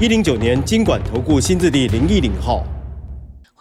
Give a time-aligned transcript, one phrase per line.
[0.00, 2.66] 一零九年经管投顾新字第零一零号。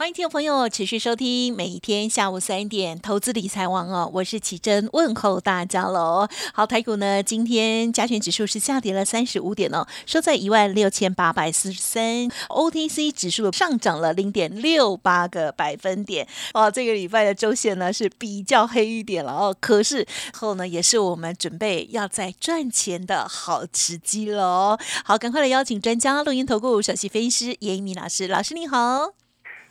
[0.03, 6.27] 欢迎听众朋友持续收听每一天下午三点投资理财网哦，我是奇珍问候大家喽。
[6.53, 12.27] 好，台股呢今天加权指数是下跌了三十五点哦，收在一万六千八百四十三。
[12.49, 16.69] OTC 指数上涨了零点六八个百分点哦。
[16.69, 24.77] 这个礼拜的周线呢是比较黑一点了哦，可是后呢也是我们准备要在赚钱的好时机喽。
[25.05, 29.22] 好，赶快来邀请专家录音投顾首席分析师严一鸣老师，老师你好。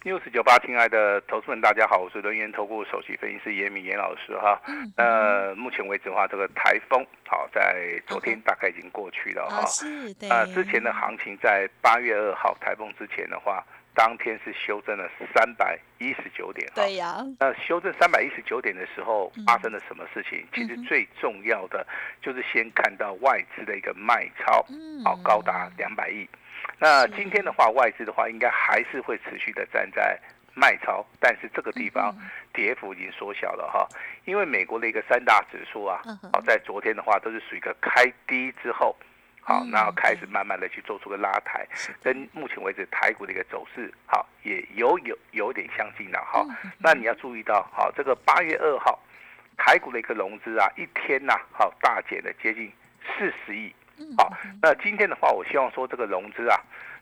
[0.04, 4.60] News 九八，亲爱的投资们，大家好，我是轮源投顾首席分析师严敏严老师哈。
[4.96, 9.64] 呃，目前为止的话，这个台风好在昨天大概已经过去了哈。
[9.66, 10.28] 是，的。
[10.28, 13.64] 呃，之前的行情在八月二号台风之前的话，
[13.94, 16.68] 当天是修正了三百一十九点。
[16.74, 17.24] 对呀。
[17.38, 20.44] 那修正三百一十九点的时候，发生了什么事情？
[20.52, 21.86] 其实最重要的
[22.20, 24.66] 就是先看到外资的一个卖超，
[25.04, 26.28] 好高达两百亿。
[26.82, 30.18] 那今天的话，外资的话应该还是会持续的站在
[30.52, 32.12] 卖超，但是这个地方
[32.52, 33.86] 跌幅已经缩小了哈，
[34.24, 38.96] 因为美国的一个三大指数啊，好在昨天的话都是属于一个开低之后，
[39.42, 41.64] 好，然后开始慢慢的去做出个拉抬，
[42.02, 46.44] 跟目前为止台股的一个走势好也有有有点相近的哈。
[46.80, 48.98] 那你要注意到，好这个八月二号
[49.56, 52.72] 台股的一个融资啊，一天呐好大减了接近
[53.06, 53.72] 四十亿。
[54.16, 56.58] 好，那今天的话，我希望说这个融资啊，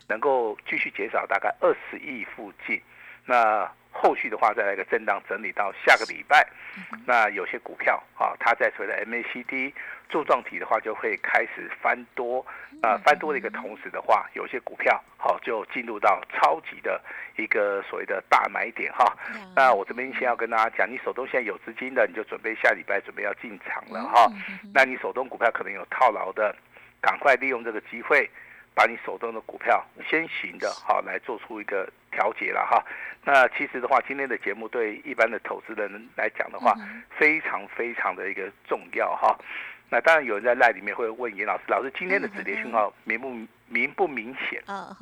[0.09, 2.81] 能够继续减少大概二十亿附近。
[3.27, 6.47] 那后续的话，再来一个震荡整理到下个礼拜。
[7.07, 9.73] 那有些股票啊，它在所谓的 MACD
[10.09, 12.45] 柱状体的话，就会开始翻多。
[12.83, 17.01] 啊，翻多的一个同时的话，有些股票好就进入到超级的
[17.37, 19.05] 一个所谓的大买点哈。
[19.55, 24.33] 那我这边先要跟大家讲，你手中现在有资金的，你就准备下礼拜准备要进场了哈。
[24.73, 26.55] 那你手中股票可能有套牢的。
[27.01, 28.29] 赶快利用这个机会，
[28.75, 32.85] 把你手中的股票先行的好来做出一个调节了哈。
[33.25, 36.75] 那其实的话，今天的节目对一般的投资人来讲的话，
[37.19, 39.37] 非常非常的一个重要哈。
[39.89, 43.35] 那当然有人在赖里面会问严老师，老师今天的止跌讯号明不
[43.67, 44.63] 明不明显？
[44.67, 44.97] 啊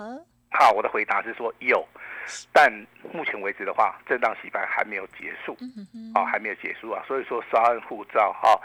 [0.51, 1.87] 好，我的回答是说有。
[2.53, 2.73] 但
[3.13, 5.57] 目前为止的话，震荡洗盘还没有结束，
[6.15, 8.61] 啊，还没有结束啊，所以说稍安勿躁哈。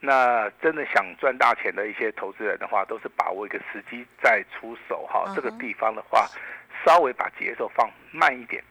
[0.00, 5.32] 那真的想赚大钱的一些投资人的话，都是把握一个时机再出手哈。
[5.34, 6.28] 这个地方的话，
[6.84, 8.62] 稍微把节奏放慢一点，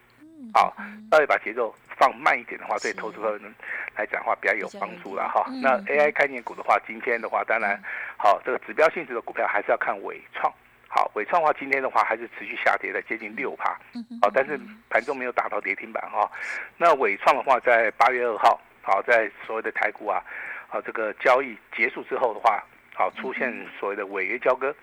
[0.54, 0.76] 好，
[1.12, 3.54] 稍微把节奏放慢一点的话，对投资人
[3.96, 5.46] 来讲的话比较有帮助了哈。
[5.62, 7.82] 那 AI 概念股的话，今天的话，当然
[8.18, 10.54] 好，这个指标性质的股票还是要看伟创。
[10.96, 13.78] 好，伟创的话，今天的话还是持续下跌的，接近六趴。
[14.22, 14.58] 好，但是
[14.90, 16.32] 盘中没有打到跌停板哈。
[16.78, 20.24] 那伟创的话，在八月二号，好，在所谓的台股啊，
[20.70, 22.64] 好，这个交易结束之后的话，
[22.94, 24.74] 好，出现所谓的违约交割。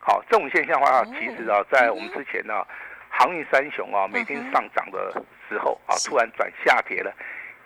[0.00, 2.66] 好，这种现象的话，其实啊，在我们之前呢，
[3.08, 5.12] 航运三雄啊，每天上涨的
[5.48, 7.14] 时候啊，突然转下跌了，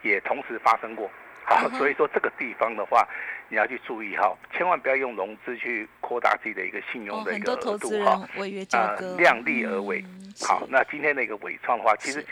[0.03, 1.11] 也同时发生过。
[1.49, 3.07] 好，所以说这个地方的话，
[3.49, 8.29] 你要去注意哈，千万不要用融资去扩大自己的一个信用的一个额度哈。
[8.73, 10.05] 啊，量力而为。
[10.45, 12.25] 好，那今天的一个尾创的话，其实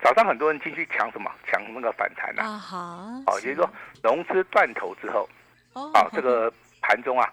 [0.00, 1.30] 早上很多人进去抢什么？
[1.46, 2.42] 抢那个反弹呐。
[2.42, 2.78] 啊哈。
[3.26, 3.70] 哦，也就是说
[4.02, 5.28] 融资断头之后，
[5.74, 6.50] 哦，这个
[6.80, 7.30] 盘中啊，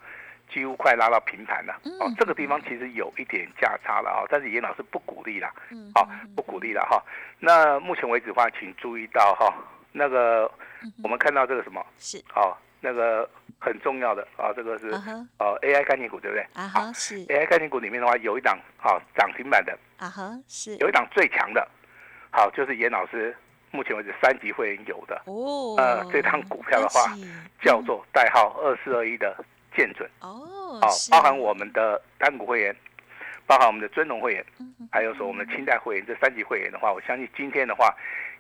[0.54, 1.74] 几乎快拉到平盘了。
[2.02, 5.50] 哦，这个地方其实有一点价差了啊，但是严老师不鼓励啦。
[5.70, 5.90] 嗯。
[5.96, 6.06] 好，
[6.36, 7.02] 不鼓励了哈。
[7.40, 9.56] 那目前为止的话，请注意到哈。
[9.92, 10.50] 那个，
[11.04, 11.86] 我们看到这个什么？
[11.98, 12.18] 是。
[12.36, 13.30] 哦，那个
[13.60, 14.88] 很重要的啊，这个是
[15.40, 16.46] 哦 AI 概念股，对不对？
[16.54, 17.26] 啊哈，是。
[17.28, 19.78] AI 概念股里面的话，有一档啊涨停板的。
[19.98, 20.78] 啊哈，是。
[20.78, 21.68] 有一档最强的，
[22.32, 23.36] 好，就是严老师
[23.72, 25.22] 目前为止三级会员有的。
[25.26, 27.14] 哦，呃，这趟股票的话
[27.62, 29.36] 叫做代号二四二一的
[29.76, 30.10] 建准。
[30.22, 32.76] 哦，好，包含我们的单股会员，
[33.46, 34.46] 包含我们的尊龙会员，
[34.92, 37.94] 还有说我们的清代会员这三级会员的话，我相信今天的话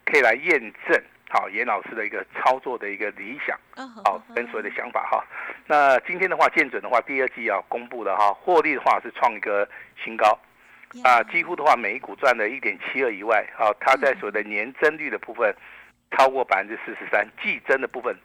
[0.06, 1.04] 可以来验证。
[1.30, 3.58] 好，严老师的一个操作的一个理想，
[4.04, 5.24] 好，跟所有的想法哈。
[5.68, 9.70] 那今天的话，见准的话，第二季要公布的哈，获利的话是创一个
[10.04, 10.38] 新高，
[11.04, 15.56] 啊，几乎的话每一股赚了一点七二以外，好，它在所谓的年增率的部分
[16.18, 18.16] 超过百分之四十三，季增的部分，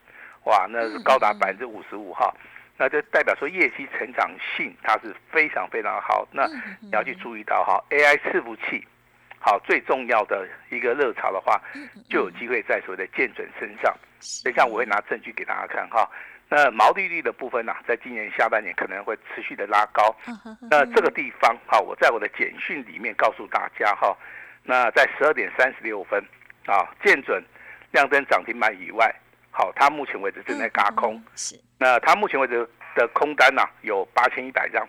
[0.45, 2.35] 哇，那是高达百分之五十五哈。
[2.77, 6.27] 那就代表说业绩成长性它是非常非常好。
[6.33, 6.45] 那
[6.81, 8.85] 你要去注意到哈，AI 伺服器，
[9.45, 11.61] 好最重要的一个热潮的话，
[12.09, 13.95] 就有机会在所谓的见准身上。
[14.43, 16.09] 等一下我会拿证据给大家看哈。
[16.49, 20.17] 那毛利率的部分呢，在今年下半年可能会持续的拉高。
[20.71, 24.17] 那这个地方哈，我在我的简讯里面告诉大家哈，
[24.63, 26.19] 那在十二点三十六分
[26.65, 27.45] 啊，见准
[27.93, 29.15] 亮灯涨停板以外，
[29.51, 31.23] 好，它目前为止正在嘎空。
[31.37, 31.55] 是。
[31.79, 34.89] 那它目前为止的空单呢，有八千一百张。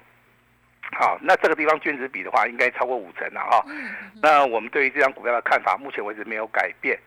[0.92, 3.66] 好，那这个地方卷子比的话，应该超过五成了哈。
[4.22, 6.98] 那我们对于这张股票的看法，目前为止没有改变。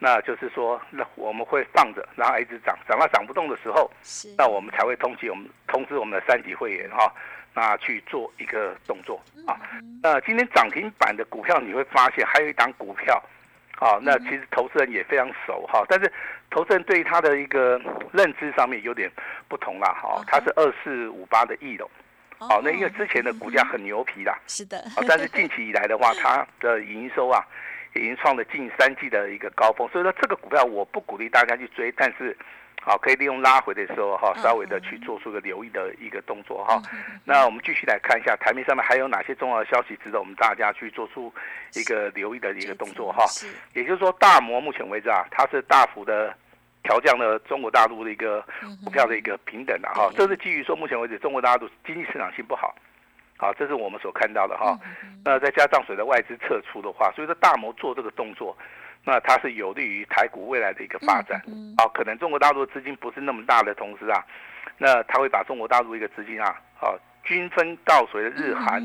[0.00, 3.90] 那就是说，那我们会放着，然后一直涨，涨到涨不动的时候，
[4.36, 7.10] 那我们才会通知我们通知我们的三级会员哈，
[7.54, 9.56] 那去做一个动作啊。
[10.02, 13.22] 那今天涨停板的股票，你会发现还有一档股票，
[13.78, 16.12] 啊，那其实投资人也非常熟哈，但是
[16.50, 17.80] 投资人对于他的一个
[18.12, 19.10] 认知上面有点
[19.48, 21.88] 不同啦哈，它是二四五八的翼龙，
[22.38, 27.44] 好，那因为之前的股价很牛皮啦，是的，但是近期以来的话， 它的营收啊。
[27.96, 32.36] 已经创了近三季的一个高峰，所以说这个股票我不鼓励大家去追，但是，
[32.82, 36.82] 好可以利用拉回的时候哈，稍微的去做出个留意的一个动作哈。
[37.24, 41.32] 那我们继续来看一下台面上面还有哪些重要的消息值得我们大家去做出
[41.74, 43.24] 一个留意的一个动作哈。
[43.74, 46.36] 也就是说，大摩目前为止啊，它是大幅的
[46.84, 48.40] 调降了中国大陆的一个
[48.84, 52.72] 股票的一个平等的哈，这是基于说目前为止中国大陆经济市场性不好。
[53.36, 54.78] 好，这是我们所看到的哈。
[55.24, 58.56] 那再加上水的外资撤出的话，所以说大摩做这个动作，
[59.04, 61.42] 那它是有利于台股未来的一个发展。
[61.76, 64.24] 好，可能中国大陆的资金不是那么大的同时啊，
[64.78, 68.80] 那他会把中国大陆一个资金啊，好均分到所谓的日韩，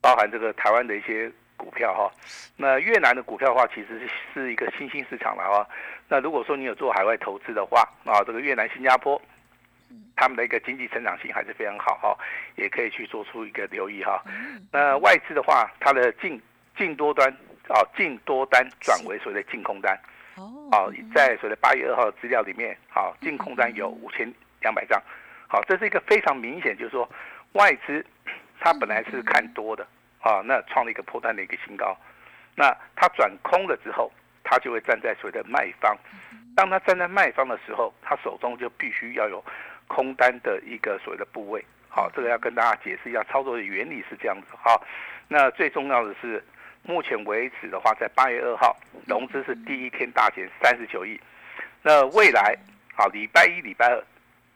[0.00, 2.10] 包含这个台湾的一些股票哈。
[2.56, 5.68] 那越南的股票的话，其实是是一个新兴市场了哈。
[6.08, 9.20] 那如果说你有做海外投资的话啊，这个越南、新加坡。
[10.18, 12.16] 他们的一个经济成长性还是非常好哈，
[12.56, 14.20] 也可以去做出一个留意哈。
[14.72, 16.40] 那外资的话，它的净
[16.74, 17.30] 净多端
[17.68, 19.94] 啊，净多单转为所谓的净空单。
[20.36, 20.90] 哦。
[21.14, 24.26] 在所谓的八月二号资料里面，好，净空单有五千
[24.62, 25.00] 两百张。
[25.48, 27.06] 好，这是一个非常明显，就是说
[27.52, 28.04] 外资
[28.58, 29.86] 它本来是看多的
[30.26, 31.96] 啊，那创了一个破单的一个新高。
[32.54, 34.10] 那它转空了之后，
[34.42, 35.96] 它就会站在所谓的卖方。
[36.56, 39.44] 当它站在卖方的时候，它手中就必须要有。
[39.88, 44.76] 空单的一个所谓的部位，好，这个要跟大家解释一下操作的原理是这样子哈。
[45.28, 46.42] 那最重要的是，
[46.82, 48.76] 目前为止的话，在八月二号
[49.06, 51.20] 融资是第一天大减三十九亿。
[51.82, 52.58] 那未来
[52.96, 54.04] 好，礼拜一、礼拜二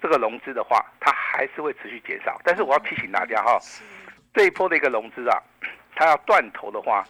[0.03, 2.37] 这个融资的话，它还是会持续减少。
[2.43, 3.57] 但是我要提醒大家哈，
[4.33, 5.37] 这一波的一个融资啊，
[5.95, 7.05] 它要断头的话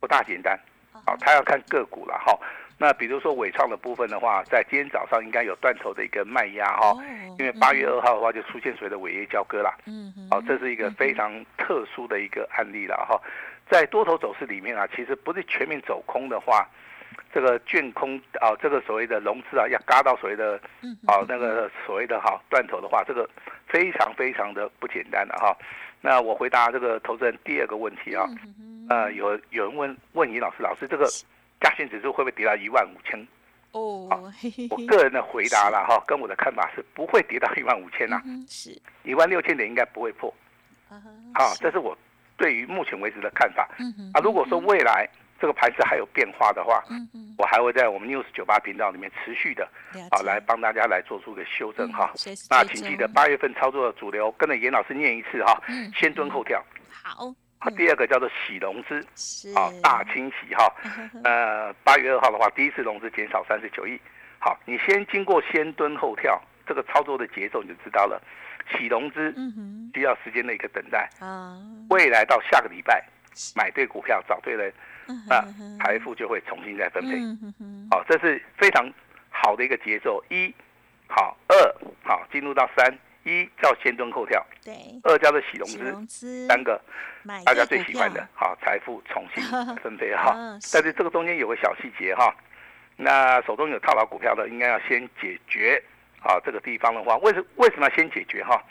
[0.00, 0.58] 不大简单，
[1.06, 2.38] 好，它要看个股了哈。
[2.80, 6.94] 那比如说伟创的部分的话，在今天早上应该有断头的一个卖压哈，
[7.36, 13.20] 因为八月二号的话就出现所谓的尾业交割了，嗯，好，这是一个非常特殊的一个案例了哈，
[13.68, 16.68] 在多头走势里面啊，其实不是全面走空的话，
[17.34, 20.54] 这个卷空啊，这个所谓的融资啊，要嘎到所谓的，
[21.08, 23.28] 啊那个所谓的哈断头的话，这个
[23.66, 25.56] 非常非常的不简单的哈。
[26.00, 28.24] 那我回答这个投资人第二个问题啊，
[28.88, 31.08] 呃，有有人问问尹老师，老师这个。
[31.60, 33.20] 加权指数会不会跌到一万五千？
[33.72, 34.08] 哦，
[34.70, 40.32] 我个人的回答了哈，跟我的看法是不会跌到一万五千呐，是一万六千点应该不会破。
[41.34, 41.98] 好，这是我
[42.36, 43.68] 对于目前为止的看法。
[44.14, 45.08] 啊，如果说未来
[45.40, 46.82] 这个盘势还有变化的话，
[47.38, 49.68] 我还会在我们 news 九八频道里面持续的
[50.10, 52.12] 啊来帮大家来做出个修正哈。
[52.50, 55.62] 那请记得八月份操作的主流，跟着严老师念一次哈，
[55.94, 56.62] 先蹲后跳。
[56.90, 57.32] 好。
[57.58, 59.04] 啊，第二个叫做洗融资，
[59.56, 60.72] 啊，大清洗哈，
[61.24, 64.00] 呃，八月二号的话，第一次融资减少三十九亿。
[64.38, 68.22] 好，你先经过先蹲后跳这个操作的节奏，你就知道了。
[68.70, 69.34] 洗融资
[69.92, 71.58] 需要时间的一个等待啊，
[71.90, 73.04] 未来到下个礼拜
[73.54, 74.72] 买对股票找对人，
[75.26, 75.44] 那
[75.78, 77.18] 财富就会重新再分配。
[77.90, 78.90] 好，这是非常
[79.30, 80.22] 好的一个节奏。
[80.28, 80.54] 一，
[81.08, 81.56] 好，二，
[82.04, 82.98] 好，进入到三。
[83.24, 86.80] 一叫先蹲后跳，对；二叫做洗融资，三个
[87.44, 89.44] 大家最喜欢的，好财富重新
[89.82, 90.32] 分配哈。
[90.72, 92.34] 但是这个中间有个小细节哈，
[92.96, 95.82] 那手中有套牢股票的，应该要先解决
[96.22, 96.40] 啊。
[96.42, 98.64] 这个地方的话，为什为什么要先解决哈？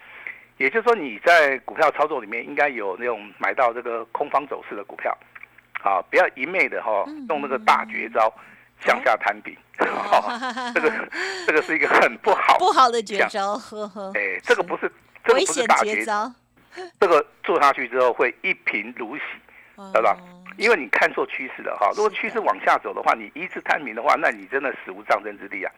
[0.58, 5.16] 也就是说你在股票操作里面应该有那种买到这个空方走势的股票，
[5.84, 8.34] 啊，不要一昧的哈用那个大绝招。
[8.86, 9.58] 向下摊平，
[10.76, 11.10] 这个
[11.48, 14.12] 这个是一个很不好不好的绝招，呵呵。
[14.14, 14.82] 哎，这个不是
[15.26, 16.32] 这个不是大绝招，
[17.02, 19.24] 这个做下去之后会一贫如洗，
[19.78, 20.16] 知道吧？
[20.58, 21.90] 因为你看错趋势了哈。
[21.96, 25.72] 如果趋势往下走的话，你一次摊平的话，那你真的死无葬身之地啊。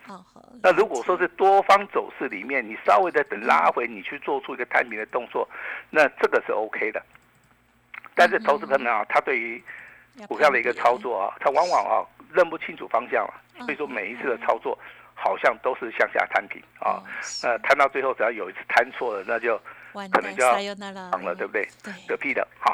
[0.63, 5.48] 那如果说是多方走势里面，你稍微的等拉回，你去做出一个摊平的动作，
[5.89, 7.01] 那这个是 OK 的。
[8.15, 9.62] 但是投资朋友啊，他对于
[10.27, 13.33] 股票的一个操作啊，他往往啊认不清楚方向啊，
[13.65, 14.77] 所以说每一次的操作
[15.13, 17.03] 好像都是向下摊平啊。
[17.43, 19.59] 那，摊到最后只要有一次摊错了，那就。
[19.91, 21.67] 可能就要涨了，对不对？
[22.07, 22.48] 嗝屁的。
[22.59, 22.68] 好，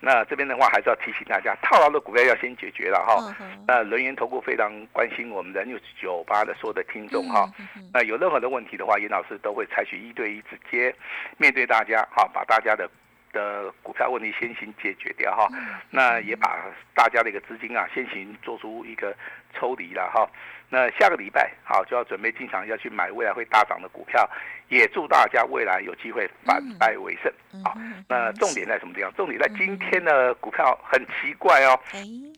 [0.00, 3.36] 那这边的话还是要提醒大家，套牢的股票要先解决了哈。
[3.68, 7.46] 那人员投顾非常关心我们的六九八的所有的听众哈。
[7.92, 10.94] 那有任何的问题的话，严老师都会采取一对一直接
[11.36, 12.88] 面对大家，哈，把大家的
[13.32, 15.48] 的股票问题先行解决掉哈。
[15.90, 19.14] 那也把大家的一个资金啊，先行做出一个
[19.54, 20.28] 抽离了哈。
[20.72, 24.28] 那下个礼拜好就要准备进场要去买未来会大涨的股票，
[24.68, 27.32] 也祝大家未来有机会反败为胜。
[27.64, 27.76] 好，
[28.08, 29.12] 那重点在什么地方？
[29.14, 31.78] 重点在今天的股票很奇怪哦。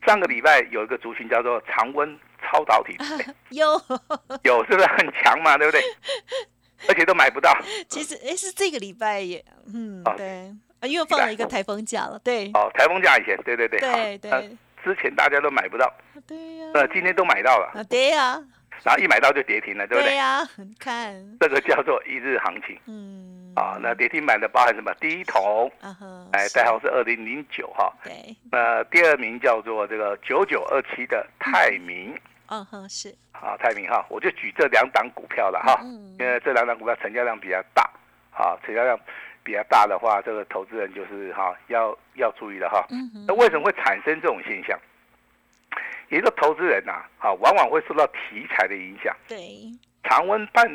[0.07, 2.97] 上个礼拜有一个族群叫做常温超导体，
[3.51, 3.67] 有
[4.45, 5.59] 有是不是很强嘛？
[5.59, 5.83] 对不对？
[6.89, 7.55] 而且都买不到。
[7.87, 10.51] 其实哎，是这个礼拜也嗯对，
[10.83, 12.19] 因为放了一个台风假了。
[12.23, 12.51] 对。
[12.55, 14.57] 哦，台风假以前，对对对，对对。
[14.85, 15.89] 之前大家都买不到，
[16.27, 18.43] 对呀，呃，今天都买到了，啊，对呀，
[18.83, 20.11] 然后一买到就跌停了，对不对？
[20.11, 20.43] 对呀，
[20.81, 21.15] 看。
[21.39, 24.93] 这个叫做一日行情，嗯，啊，那跌停板的包含什么？
[24.95, 25.71] 第一桶，
[26.33, 32.13] 哎，代号是二零零九哈，对，那第二名叫做这个九九二七的泰明，
[32.47, 32.65] 嗯。
[32.65, 35.81] 哼，是，啊，泰明哈，我就举这两档股票了哈，
[36.19, 37.89] 因为这两档股票成交量比较大，
[38.33, 38.99] 啊，成交量。
[39.43, 42.87] 比较大的话，这个投资人就是哈要要注意了哈。
[43.27, 44.79] 那为什么会产生这种现象？
[46.09, 49.17] 一个投资人呐，哈，往往会受到题材的影响。
[49.27, 49.39] 对，
[50.05, 50.67] 常温半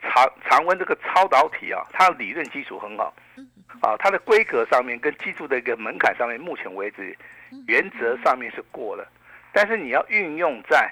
[0.00, 3.14] 常常温这个超导体啊，它的理论基础很好，
[3.80, 7.16] 啊，它的规格上面跟技术的一个门槛上面，目前为止
[7.66, 9.06] 原则上面是过了，
[9.52, 10.90] 但是你要运用在。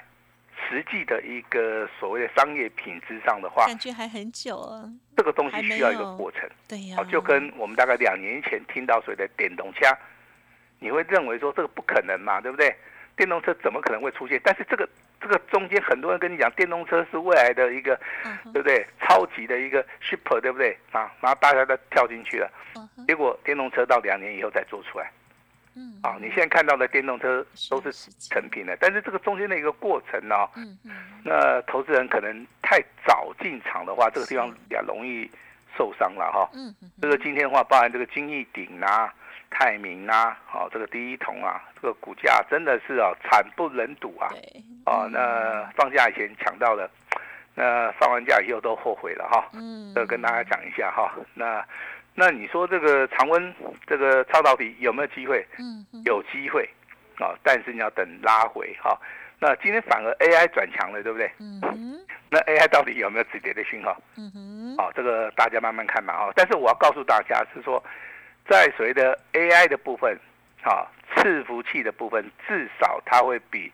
[0.67, 4.89] 实际的一个所谓的商业品质上的话，感觉还很久啊。
[5.15, 6.97] 这个东西需要一个过程，对呀。
[7.11, 9.85] 就跟我们大概两年前听到所谓的电动车，
[10.79, 12.75] 你会认为说这个不可能嘛，对不对？
[13.15, 14.41] 电动车怎么可能会出现？
[14.43, 14.87] 但是这个
[15.21, 17.97] 这个中间很多人跟你讲，电动车是未来的一个，
[18.51, 18.85] 对不对？
[18.99, 20.77] 超级的一个 super，对不对？
[20.91, 22.51] 啊，然后大家都跳进去了，
[23.07, 25.09] 结果电动车到两年以后再做出来。
[25.75, 30.91] 嗯，啊，你现在看到的电动车都是成品的，但是这个中间的一个过程呢，嗯嗯，
[31.23, 35.29] 那投资人可能太早进场的话，这个地方比较容易
[35.77, 36.49] 受伤了哈。
[36.53, 39.13] 嗯嗯，这个今天的话，包含这个金逸鼎啊、
[39.49, 44.29] 泰明啊，好，这个第一桶啊，这个股价真的是啊惨不忍睹啊。
[44.29, 46.89] 对，啊，那放假以前抢到了，
[47.53, 49.49] 那放完假以后都后悔了哈。
[49.51, 51.61] 嗯，这跟大家讲一下哈，那。
[52.15, 53.53] 那你说这个常温
[53.85, 55.45] 这个超导体有没有机会？
[55.59, 56.67] 嗯，有机会
[57.19, 58.97] 啊，但是你要等拉回哈。
[59.37, 61.29] 那今天反而 AI 转强了，对不对？
[61.39, 61.61] 嗯
[62.29, 64.01] 那 AI 到底有没有止跌的讯号？
[64.17, 64.77] 嗯哼。
[64.77, 66.31] 好，这个大家慢慢看嘛哈。
[66.35, 67.83] 但是我要告诉大家是说，
[68.49, 70.17] 在所谓的 AI 的部分，
[70.63, 73.71] 啊，伺服器的部分，至少它会比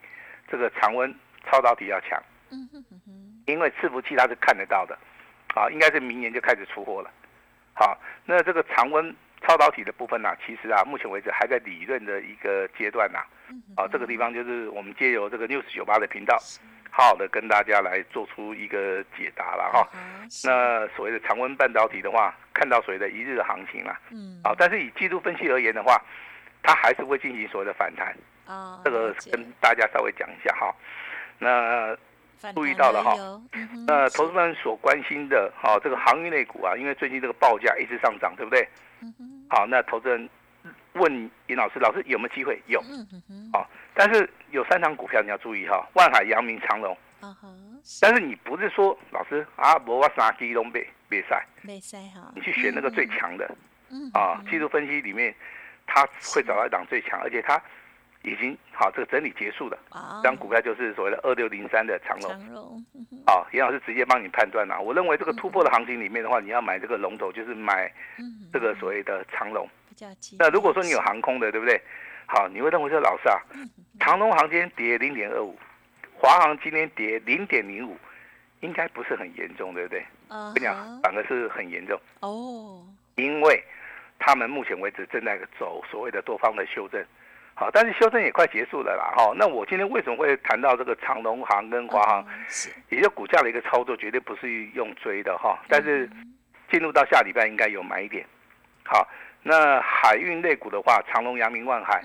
[0.50, 1.12] 这个常温
[1.46, 2.20] 超导体要强。
[2.50, 3.42] 嗯哼哼。
[3.46, 4.98] 因为伺服器它是看得到的，
[5.54, 7.10] 啊，应该是明年就开始出货了。
[7.74, 9.14] 好，那这个常温
[9.46, 13.18] 超导体的部分呢，其实啊，目前为止还在理论的一个阶段呐。
[13.76, 16.38] 啊，这个地方就是我们借由这个 news 九八的频道，
[16.90, 19.88] 好好的跟大家来做出一个解答了哈。
[20.44, 24.00] 那所谓的常温半导体的话，看到所谓的一日行情啦。
[24.10, 24.40] 嗯。
[24.44, 26.00] 啊，但是以季度分析而言的话，
[26.62, 28.16] 它还是会进行所谓的反弹。
[28.46, 28.80] 啊。
[28.84, 30.74] 这个跟大家稍微讲一下哈。
[31.38, 31.96] 那。
[32.54, 33.14] 注意到了哈，
[33.86, 38.66] 那投资们所关心的，哈，这个航运类股啊，因为最近这个报价一直上涨，对不对？
[39.48, 40.28] 好，那投资人
[40.94, 42.60] 问尹老师，老师有没有机会？
[42.66, 42.82] 有，
[43.52, 46.96] 好，但是有三档股票你要注意哈，万海、阳明、长隆。
[48.00, 53.48] 但是你不是说老师啊，我我三基东被被赛，被赛哈，你去选那个最强的，
[53.90, 55.34] 嗯啊，技术分析里面
[55.86, 57.62] 他会找到一档最强，而且他。
[58.22, 59.76] 已经好，这个整理结束了。
[59.90, 62.30] 这张股票就是所谓的二六零三的长龙。
[62.30, 62.84] 长龙，
[63.26, 64.80] 好，严老师直接帮你判断了。
[64.80, 67.92] 我认为这个突破的行情里面的话，你要买这个龙头，就是买
[68.52, 69.68] 这个所谓的长龙。
[70.38, 71.80] 那如果说你有航空的，对不对？
[72.26, 73.38] 好，你会认为说老师啊，
[74.00, 75.56] 长龙航今天跌零点二五，
[76.14, 77.96] 华航今天跌零点零五，
[78.60, 80.04] 应该不是很严重，对不对？
[80.54, 82.00] 跟你讲，反而是很严重。
[82.20, 82.86] 哦。
[83.16, 83.62] 因为
[84.18, 87.04] 他们目前为止正在走所谓的多方的修正。
[87.54, 89.32] 好，但是修正也快结束了啦，哈。
[89.36, 92.26] 那我今天为什么会谈到这个长隆行跟华航？
[92.48, 95.58] 是，也就股价的一个操作，绝对不是用追的哈。
[95.68, 96.08] 但是
[96.70, 98.26] 进入到下礼拜应该有买点。
[98.84, 99.06] 好，
[99.42, 102.02] 那海运类股的话，长隆、阳明、万海，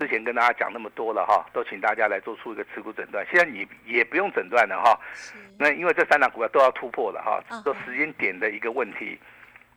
[0.00, 3.24] 之前跟大家讲那么多了哈，都请大家来做出一个持股诊断。
[3.30, 9.18] 现在你也不用诊断了哈，是那因为这三档股票都要突破了哈嗯，都时间点的一个问题。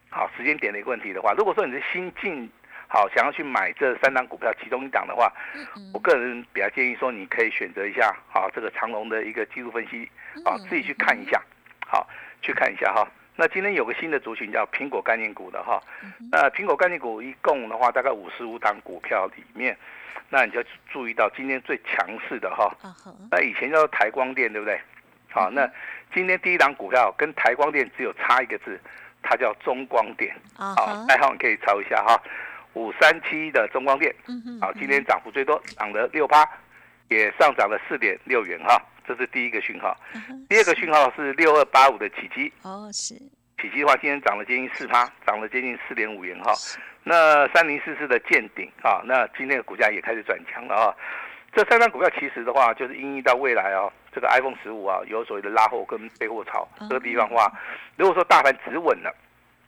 [0.09, 2.51] 好，时间点的一个问题的话，如果说你是新进，
[2.93, 5.31] 好想要去买这三档股票其中一档的话，
[5.93, 10.09] 我个人比较建议说，你可以选择一下，好这个长隆的一个技术分析，
[10.43, 11.41] 好嗯自己去看一下，
[11.87, 12.05] 好
[12.41, 13.07] 去看一下哈。
[13.37, 19.75] 那今天有个新的族群叫苹果概念股的哈，嗯那苹果概念股一共的话大概五十五档股票里面，
[20.29, 22.69] 那你就注意到今天最强势的哈，
[23.31, 24.77] 那以前叫做台光电，对不对？
[25.31, 25.65] 好，那
[26.13, 28.77] 今天第一档股票跟台光电只有差一个字，
[29.23, 30.35] 它叫中光电。
[30.57, 32.21] 好啊哈，代号你可以抄一下哈，
[32.73, 34.13] 五三七的中光电。
[34.59, 36.47] 好，今天涨幅最多，涨了六趴，
[37.09, 39.95] 也上涨了四点六元哈，这是第一个讯号。
[40.49, 43.15] 第二个讯号是六二八五的起基，哦是
[43.61, 46.53] 起基的话今天涨了接近四趴，涨了接近四点五元哈。
[46.53, 50.95] 是那三零四四的见顶啊，那今天的股价也开始转强了啊。
[51.53, 57.51] 这三张股票其实的话，就是因应到未来啊，这个 iPhone 十五啊，有所谓的拉货跟备货潮这个地方的话，
[57.97, 59.13] 如果说大盘止稳了，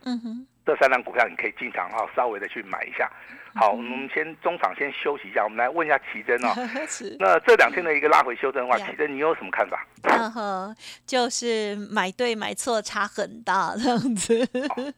[0.04, 3.10] 嗯哼这三档股票你可以进场啊，稍微的去买一下。
[3.54, 6.48] 好，我们先中场先休息一下，我们来问一下奇珍哦。
[6.88, 9.86] 是那这两天的一个拉回修正的话，奇珍你有什么看法？
[10.02, 14.46] 嗯哼，就是买对买错差很大这样子。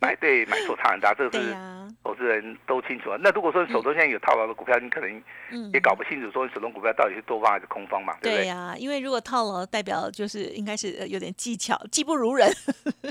[0.01, 1.55] 买对买错差很大，这个是
[2.03, 3.17] 投资人都清楚啊。
[3.21, 8.45] 那如果说你手中现在有套牢的股票，你可能嗯也搞不清楚说你手中股票到底是多方还是空方嘛，对不对？
[8.45, 12.51] 对呀，因为如果套牢，代表就是应该是呃有点技巧，技不如人，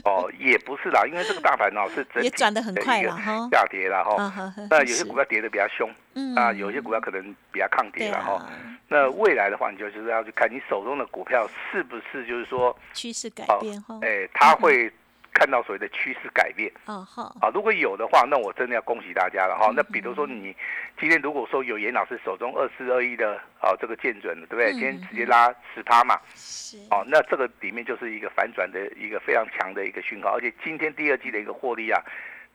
[0.04, 3.48] 哦，也不是啦，因为这个大盘哦是整体也转的很快了哈。
[3.52, 4.54] 下跌了哈。
[4.70, 8.34] 那有些股票跌得比较凶嗯啊，有些股票可能比较抗跌对了哈。
[8.34, 8.50] 啊，
[8.88, 14.00] 那未来的话，你就是要去看你手中的股票是不是就是说，趋势改哦变哈。
[14.02, 14.92] 哎，它会
[15.34, 17.52] 看到所谓的趋势改变哦好，啊。
[17.54, 19.72] 如果有的话，那我真的要恭喜大家了哈。
[19.76, 20.56] 那比如嗯说你
[21.00, 24.72] 今天如果说有严老师手中二四二一的啊这个见准的，对不对？
[24.72, 32.02] 嗯今天直接拉十趴嘛，是哦，那这个里面就是一个反转的一个非常强的一个讯号，而且今天第二季的一个获利啊，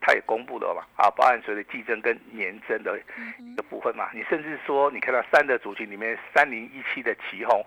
[0.01, 2.99] 它也公布了嘛，啊，包含所谓的季增跟年增的
[3.39, 7.63] 一个部分嘛，你甚至说你看到三的族群里面，三零一七的旗红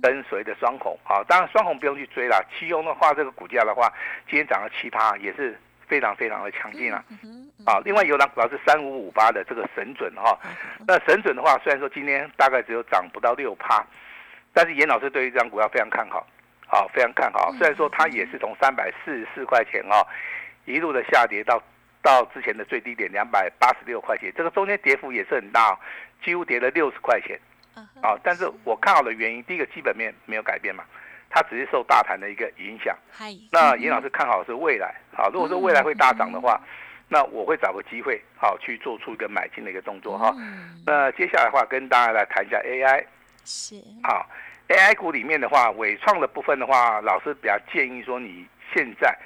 [0.00, 3.92] 跟所谓的双红，啊，当然双红不用去追了，旗红的话这个股价的话，
[4.28, 7.04] 今天涨了七趴，也是非常非常的强劲啊。
[7.66, 10.38] 啊，另外有档股票是三五五八的这个神准哈、
[10.86, 13.84] 那神准的话，虽然说今天大概只有涨不到六趴，
[14.52, 16.24] 但是严老师对于这张股票非常看好，
[16.68, 17.52] 好、非常看好。
[17.58, 20.06] 虽然说它也是从三百四十四块钱哦，
[20.66, 21.62] 一路的下跌到
[22.02, 25.78] 到之前的最低点两百八十六块钱，这个中间跌幅也是很大、哦，
[26.22, 27.40] 几乎跌了六十块钱。
[28.02, 28.18] 啊。
[28.22, 30.84] 但是我看好的原因，第一个基本面没有改变嘛，
[31.30, 32.96] 它只是受大盘的一个影响。
[33.10, 36.60] 嗨，那严老师看好的是未来，好，如果说未来会大涨的话，
[37.08, 40.34] 那我会找个机会，好去做出一个买进的一个动作哈。
[40.38, 40.82] 嗯。
[40.86, 43.04] 那接下来的话，跟大家来谈一下 AI，
[43.44, 43.76] 是。
[44.02, 44.28] 好
[44.68, 49.16] ，AI 股里面的话，伟创的部分的话，老师比较建议说，你现在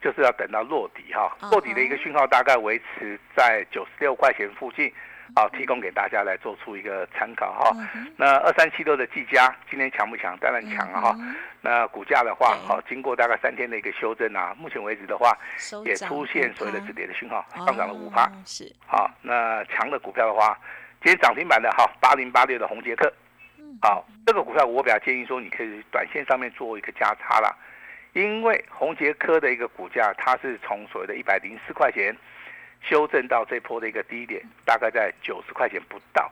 [0.00, 4.92] 就是要等到落底哈落底的一个讯号大概维持在九十六块钱附近，
[5.34, 7.76] 好，提供给大家来做出一个参考哈。
[8.16, 10.36] 那二三七六的技嘉今天强不强？
[10.40, 11.16] 当然强啊哈。
[11.60, 12.68] 那股价的话，对。
[12.68, 15.36] 好，经过大概三天的一个修正啊，目前为止的话，
[15.84, 18.26] 也出现所谓的止跌的讯号，上涨了五趴。
[18.26, 18.72] 哦是。
[18.86, 20.56] 好，那强的股票的话，
[21.02, 23.12] 今天涨停板的哈，八零八六的红杰克，
[23.58, 27.52] 嗯好，这个股票我比较建议说，你可以短线上面做一个加差啦，
[28.12, 32.16] 因为红杰科的一个股价，它是从所谓的一百零四块钱
[32.82, 36.30] 修正到这波的一个低点，大概在九十块钱不到，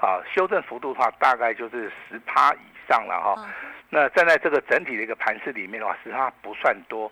[0.00, 3.40] 啊，修正幅度的话，大概就是十趴以上了哈。
[3.42, 3.54] 啊
[3.88, 7.10] 那站在这个整体的一个盘势里面的话，十趴不算多，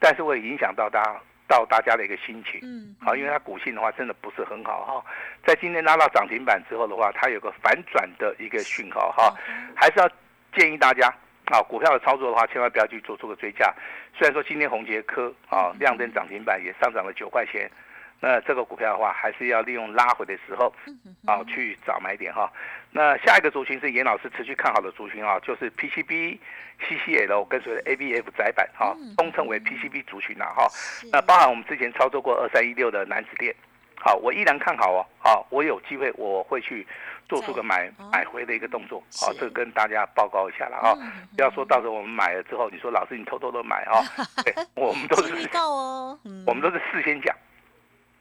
[0.00, 2.58] 但是会影响到大家到大家的一个心情。
[2.62, 2.96] 嗯。
[2.98, 5.04] 好，因为它股性的话真的不是很好哈，
[5.46, 9.36] 在今天拉到涨停板之后的话，它有个反转的一个讯号哈，
[9.76, 10.08] 还是要
[10.56, 11.14] 建议大家
[11.46, 13.72] 啊，股票的操作的话，千万不要去做出个追加。
[14.16, 17.70] 虽然说今天红杰科啊亮灯涨停板也上涨了九块钱，
[18.20, 20.72] 那这个股票的话，还是要利用拉回的时候
[21.26, 22.50] 啊去找买点哈。
[22.90, 26.38] 那下一个族群是严老师持续看好的族群啊，就是 PCB、
[26.80, 30.68] CCL 跟随着 ABF 窄板哈，通称为 PCB 族群呐哈。
[31.12, 33.54] 那包含我们之前操作过二三一六的南子店，
[33.96, 36.86] 好，我依然看好哦，好，我有机会我会去
[37.28, 38.10] 做出个买哦。
[38.12, 44.02] 买回的一个动作，好，是这个跟大家报告一下了啊，嗯不要说到时候我们买了之后，你说老师你偷偷的买啊，
[44.44, 46.44] 对，我们都是哦，嗯。
[46.46, 47.34] 我们都是事先讲。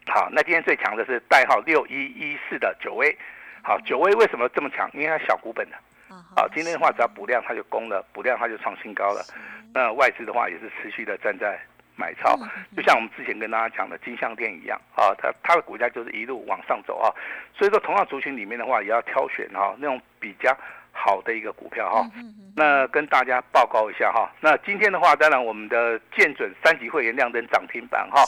[0.07, 3.17] 好，那今天最强的是代号六一一四的九威，
[3.63, 4.89] 好，九威为什么这么强？
[4.93, 5.75] 因为它小股本的，
[6.09, 9.23] 啊好，今天的话只要补量它就攻了，补量它就创新高了。
[9.73, 11.59] 那外资的话也是持续的站在
[11.95, 12.35] 买超，
[12.75, 17.09] 就像我们之前跟大家讲的金项店一样啊，它它的股价就是一路往上走啊，
[17.55, 20.55] 所以说同样族群里面的话，也要挑选哈那种比较
[20.91, 22.09] 好的一个股票哈。
[22.55, 28.23] 那跟大家报告一下哈，那今天的话，当然我们的建准三级会员亮灯涨停板哈，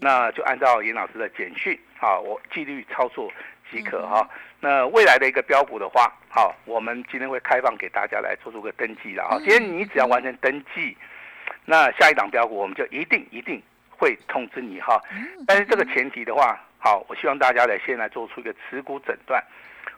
[0.00, 3.30] 那就按照严老师的简讯啊，我纪律操作
[3.70, 4.28] 即可哈。
[4.60, 9.36] 那未来的一个标股的话，好，我们今天会开放给大家来做出个登记了啊。
[9.40, 10.96] 今天你只要完成登记，
[11.66, 14.98] 那下一档标股我们就一定一定会通知你哈。
[15.46, 19.44] 但是这个前提的话，好，我希望大家来先来做出一个持股诊断，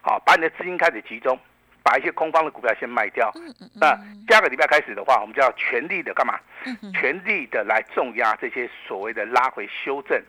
[0.01, 1.39] 好，把你的资金开始集中。
[1.81, 3.33] 把一些空方的股票先卖掉，
[3.81, 6.39] 那下个礼拜开始的话，我们就要全力的干嘛？
[6.93, 10.23] 全力的来重压这些所谓的拉回修正，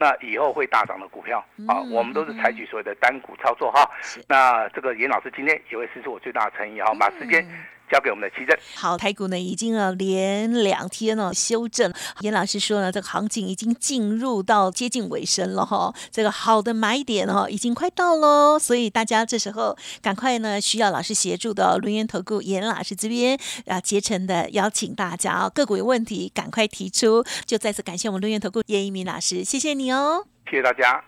[0.00, 3.88] 那以后会大涨的股票啊，我们都是采取所谓的单股操作哈。
[4.28, 7.46] 那这个严老师今天也会施出我最大的诚意哈，把时间。
[7.94, 8.58] 交给我们的奇正。
[8.74, 11.92] 好，台股呢已经啊连两天哦修正。
[12.22, 27.24] 严老师说呢，这个行情已经进入到接近尾声了哈，这个好的买点哦已经快到喽，所以大家这时候赶快呢需要老师协助的轮源投顾严老师这边啊竭诚的邀请大家哦，个股有问题赶快提出。
[27.46, 31.04] 就再次感谢我们轮源投顾严一鸣老师，谢谢你哦，谢谢大家。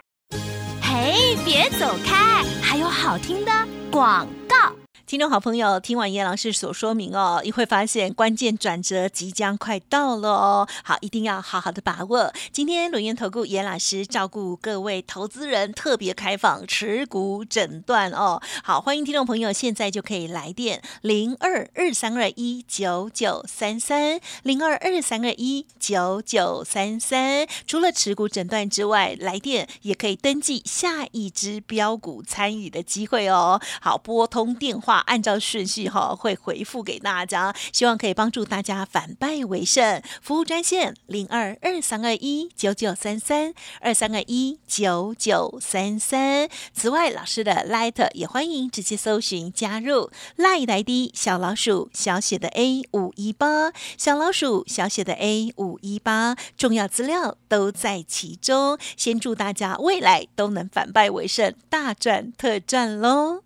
[0.81, 3.51] 嘿，别走开，还有好听的
[3.91, 4.86] 广告。
[5.07, 10.69] 听众好朋友，听完叶老师所说明哦，你会发现关键转折即将快到了哦。
[10.83, 12.33] 好，一定要好好的把握。
[12.51, 18.43] 今天轮源投顾严老师照顾各位投资人，特别开放持股诊断哦。
[18.65, 27.47] 好，欢迎听众朋友现在就可以来电零二二三二一九九三三零二二三二一九九三三。
[27.65, 33.61] 除了持股诊断之外，来电也可以登记下一支标股参与的机会哦。
[33.81, 34.96] 好，拨通电话。
[34.99, 40.03] 按照顺序哈，会回复给大家，希望可以帮助大家反败为胜。
[40.23, 46.49] 服务专线零二二三二一九九三三二三二一九九三三。
[46.73, 58.79] 此外，老师的 Light 也欢迎直接搜寻加入 Light ID 小老鼠小写的 A 五一八小老鼠小写的 A 五一八，重要资料都在其中。
[58.97, 63.46] 先祝大家未来都能反败为胜，大赚特赚喽！